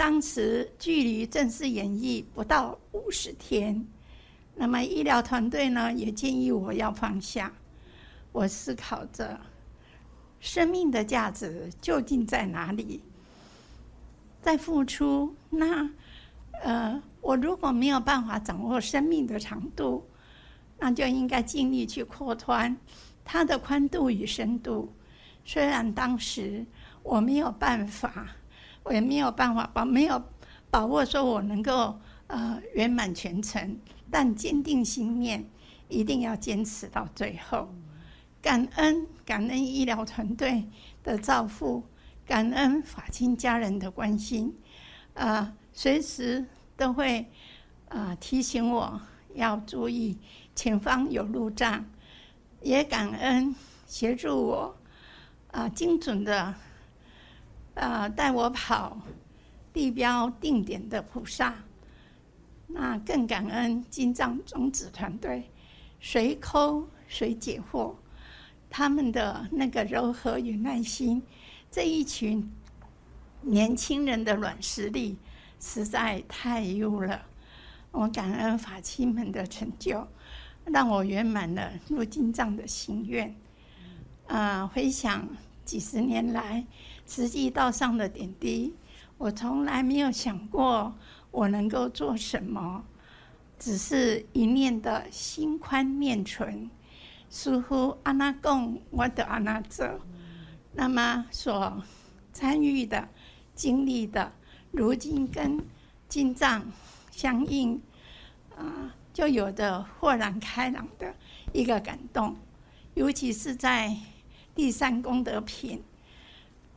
[0.00, 3.86] 当时距离正式演绎不到五十天，
[4.54, 7.52] 那么医疗团队呢也建议我要放下。
[8.32, 9.38] 我思考着，
[10.40, 13.02] 生命的价值究竟在哪里？
[14.40, 15.90] 在付出那。
[16.62, 20.02] 呃，我如果没有办法掌握生命的长度，
[20.78, 22.74] 那就应该尽力去扩宽
[23.22, 24.90] 它的宽度与深度。
[25.44, 26.64] 虽然当时
[27.02, 28.28] 我没有办法，
[28.82, 30.22] 我也没有办法把没有
[30.70, 33.78] 把握说我能够呃圆满全程，
[34.10, 35.44] 但坚定信念，
[35.88, 37.72] 一定要坚持到最后。
[38.42, 40.68] 感恩感恩医疗团队
[41.02, 41.84] 的照顾，
[42.24, 44.54] 感恩法亲家人的关心，
[45.14, 45.52] 啊、呃。
[45.72, 46.44] 随时
[46.76, 47.20] 都会
[47.88, 49.00] 啊、呃、提醒我
[49.34, 50.18] 要注意
[50.54, 51.84] 前方有路障，
[52.60, 53.54] 也感恩
[53.86, 54.76] 协助我
[55.52, 56.52] 啊、呃、精准的、
[57.80, 59.00] 呃、带我跑
[59.72, 61.54] 地标定点的菩萨，
[62.66, 65.50] 那更感恩金藏种子团队
[65.98, 67.94] 随抠随解惑，
[68.68, 71.22] 他们的那个柔和与耐心，
[71.70, 72.46] 这一群
[73.40, 75.16] 年轻人的软实力。
[75.58, 77.20] 实在太优了，
[77.90, 80.06] 我感恩法亲们的成就，
[80.64, 83.34] 让我圆满了入金藏的心愿。
[84.26, 85.28] 啊、回想
[85.64, 86.64] 几十年来
[87.10, 88.72] 实际道上的点滴，
[89.18, 90.94] 我从来没有想过
[91.32, 92.84] 我能够做什么，
[93.58, 96.70] 只是一念的心宽念纯，
[97.28, 100.00] 似乎阿那贡我的阿那者，
[100.72, 101.82] 那么所
[102.32, 103.08] 参与的、
[103.56, 104.30] 经历的。
[104.70, 105.60] 如今跟
[106.08, 106.64] 经藏
[107.10, 107.82] 相应，
[108.56, 111.12] 啊，就有着豁然开朗的
[111.52, 112.36] 一个感动，
[112.94, 113.96] 尤其是在
[114.54, 115.82] 第三功德品，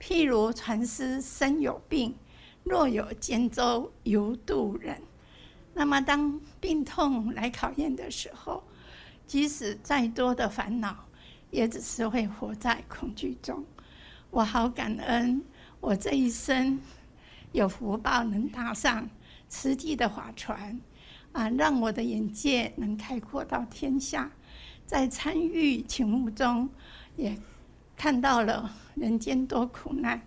[0.06, 2.14] 譬如传师身有病，
[2.66, 5.02] 若有兼舟犹渡人。
[5.74, 8.62] 那么当病痛来考验的时候，
[9.26, 10.94] 即使再多的烦恼，
[11.52, 13.64] 也只是会活在恐惧中。
[14.30, 15.42] 我好感恩
[15.80, 16.78] 我这一生。
[17.54, 19.08] 有福报能踏上
[19.48, 20.82] 慈济的划船，
[21.32, 24.30] 啊，让我的眼界能开阔到天下，
[24.86, 26.68] 在参与请务中，
[27.16, 27.38] 也
[27.96, 30.22] 看到了人间多苦难，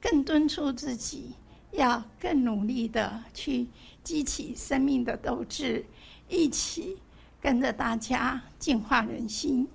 [0.00, 1.34] 更敦促自己
[1.72, 3.66] 要更努力的去
[4.02, 5.84] 激起生命的斗志，
[6.28, 6.98] 一起
[7.40, 9.66] 跟着大家净化人心，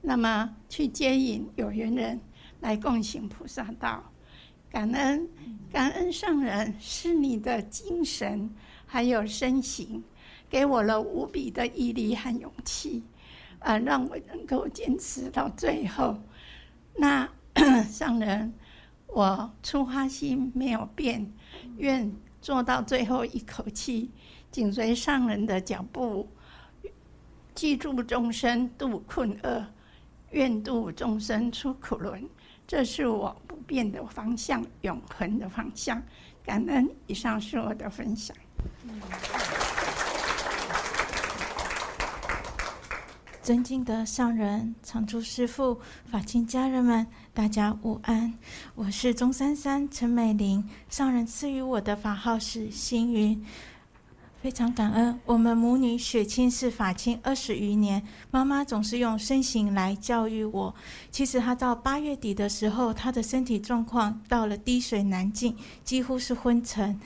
[0.00, 2.20] 那么去接引有缘人
[2.60, 4.02] 来共行菩萨道。
[4.70, 5.28] 感恩，
[5.70, 8.50] 感恩上人是你的精神，
[8.86, 10.02] 还有身形，
[10.48, 13.02] 给我了无比的毅力和勇气，
[13.58, 16.16] 啊，让我能够坚持到最后。
[16.96, 17.28] 那
[17.88, 18.52] 上人，
[19.06, 21.32] 我初发心没有变，
[21.76, 24.10] 愿做到最后一口气，
[24.50, 26.28] 紧随上人的脚步，
[27.54, 29.66] 济助众生度困厄，
[30.30, 32.28] 愿度众生出苦轮。
[32.66, 36.02] 这是我不变的方向，永恒的方向。
[36.44, 38.36] 感恩，以上是我的分享。
[43.42, 48.32] 尊敬的上人、常住师父、法亲家人们，大家午安。
[48.76, 53.44] 我是中山山陈美玲，上人赐予我的法号是星云。
[54.40, 60.72] 非常感恩，我们母女血亲是法亲二十余年，妈妈总是用身形来教育我。
[61.10, 67.00] 其实她到八月底的时候，她的身体状况到了滴水难进，几乎是昏沉。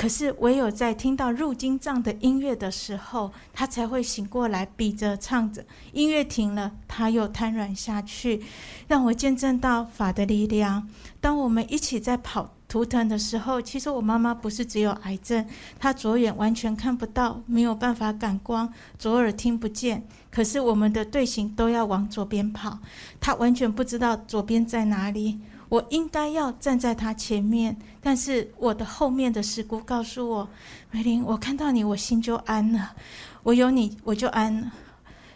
[0.00, 5.62] 可是唯有在听到入经藏的音乐的时候，她才会醒过来，比着唱着。
[5.92, 8.42] 音乐停了，她又瘫软下去，
[8.88, 10.88] 让我见证到法的力量。
[11.20, 12.54] 当我们一起在跑。
[12.66, 15.44] 图腾的时候，其实我妈妈不是只有癌症，
[15.76, 20.06] 她左眼完全看不到，没有办法感光，左耳听不见。
[20.30, 22.78] 可是我们的队形都要往左边跑，
[23.20, 25.40] 她完全不知道左边在哪里。
[25.70, 30.48] 我应该要站在他前面，但是我的后面的师姑告诉我
[30.92, 32.92] ：“美玲，我看到你，我心就安了。
[33.42, 34.72] 我有你，我就安了。”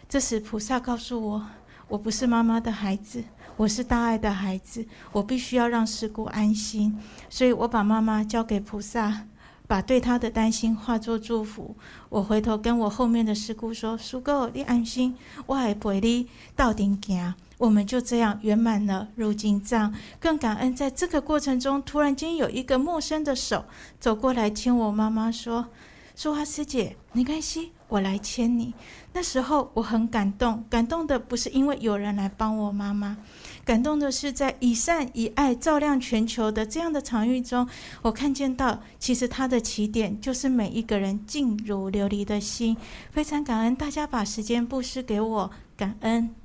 [0.07, 1.47] 这时菩萨告诉我
[1.89, 3.23] ：“我不是妈妈的孩子。”
[3.57, 9.27] 我是大爱的孩子，我必须要让师姑安心，所以我把妈妈交给菩萨，
[9.65, 11.73] 把对她的担心化作祝福。
[12.09, 15.15] 我回头跟我后面的师姑说：“师姑，你安心，
[15.45, 19.93] 我会陪你到顶行。”我们就这样圆满了入经藏。
[20.19, 23.65] 更感恩在这个过程中，突然间有一个陌生的手
[23.99, 25.67] 走过来牵我妈妈说
[26.15, 28.73] ：“淑华师姐，没关系，我来牵你。”
[29.13, 33.15] 那时候我很感动，感动的不是因为有人来帮我妈妈。
[33.63, 37.67] 感动的是，在以善以爱照亮全球的这样的场域中，
[38.01, 42.75] 我看见到，其实它的起点就是每一个人静如琉璃的心。
[43.11, 46.35] 非常感恩大家把时间布施给我，感恩。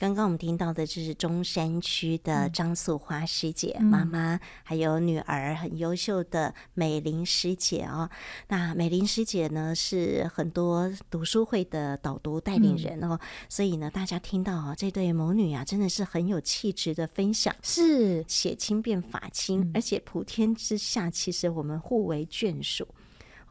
[0.00, 8.08] 刚刚我们听到的就是中山区的张素花师姐妈妈，还有女儿很优秀的美玲师姐哦。
[8.48, 13.20] 那美玲师姐呢，是很多读书会的导读带领人哦，
[13.50, 18.24] 所以呢，大家听到啊，这对母女啊，真的是很有气质的分享，是。
[18.26, 22.88] 血亲变法亲，而且普天之下，其实我们互为眷属。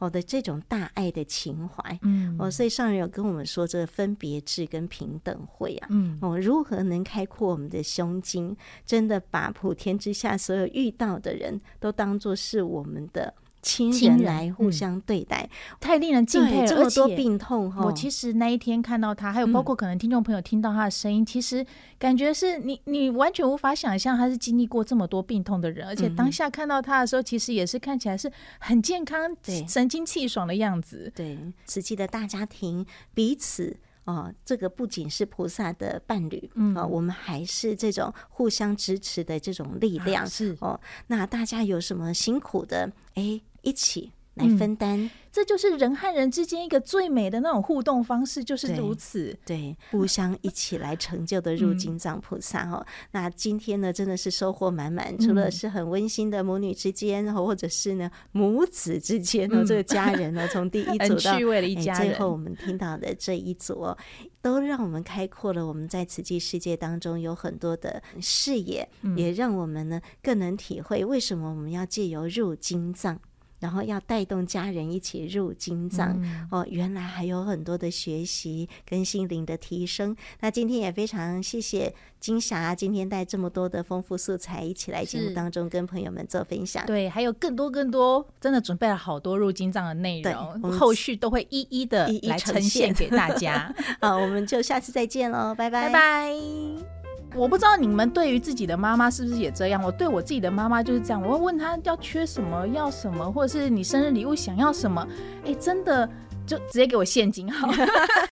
[0.00, 13.32] 我的这种大爱的情怀，嗯，哦，所以上人有跟我们说，这分别智跟平等慧啊，嗯，哦，如何能开阔我们的胸襟，真的把普天之下所有遇到的人都当作是我们的。
[13.62, 16.66] 亲人来互相对待，嗯、太令人敬佩了。
[16.66, 21.64] 这么多病痛哈，我其实那一天看到他，还有包括可能听众朋友听到他的声音，嗯、其实
[21.98, 31.12] 感觉是你你完全无法想象他是经历过这么多病痛的人，而且当下看到他的时候，其实也是看起来是很健康、对神清气爽的样子。
[31.14, 33.76] 对，慈济的大家庭彼此。
[34.04, 40.80] 哦，这个不仅是菩萨的伴侣，嗯，哦，我们还是这种互相支持的这种力量，啊、是哦。
[41.08, 44.12] 那大家有什么辛苦的，哎，一起。
[44.34, 49.36] 来分担、嗯，这就是人和人之间一个最美的那种互动方式，就是如此。
[49.44, 52.76] 对，对，互相一起来成就的入金藏菩萨哦。
[52.78, 55.18] 嗯、那今天呢，真的是收获满满。
[55.18, 63.98] 除了是很温馨的母女之间，嗯、或者是呢母子之间哦，嗯、这个家人呢，从第一组 到趣味的一家人、哎，最后我们听到的这一组哦，
[64.40, 73.20] 都让我们开阔了我们在此际世界当中有很多的视野，嗯、也让我们呢更能体会为什么我们要借由入金藏。
[73.60, 80.16] 然后要带动家人一起入金藏、嗯、哦，原来还有很多的学习跟心灵的提升。
[80.40, 86.84] 那今天也非常谢谢金霞今天带这么多的丰富素材一起来节目当中跟朋友们做分享。
[86.86, 93.72] 对，还有更多更多，真的准备了好多入金藏的内容，后续都会一一的来呈现给大家。
[94.00, 96.99] 好，我们就下次再见喽，拜拜，拜拜。
[97.34, 99.82] 我不知道你们对于自己的妈妈是不是也这样？
[99.82, 105.06] 我对我自己的妈妈就是这样，我会问她要缺什么，要什么，或者是你生日礼物想要什么，
[105.46, 106.08] 哎，真的
[106.46, 107.68] 就直接给我现金好。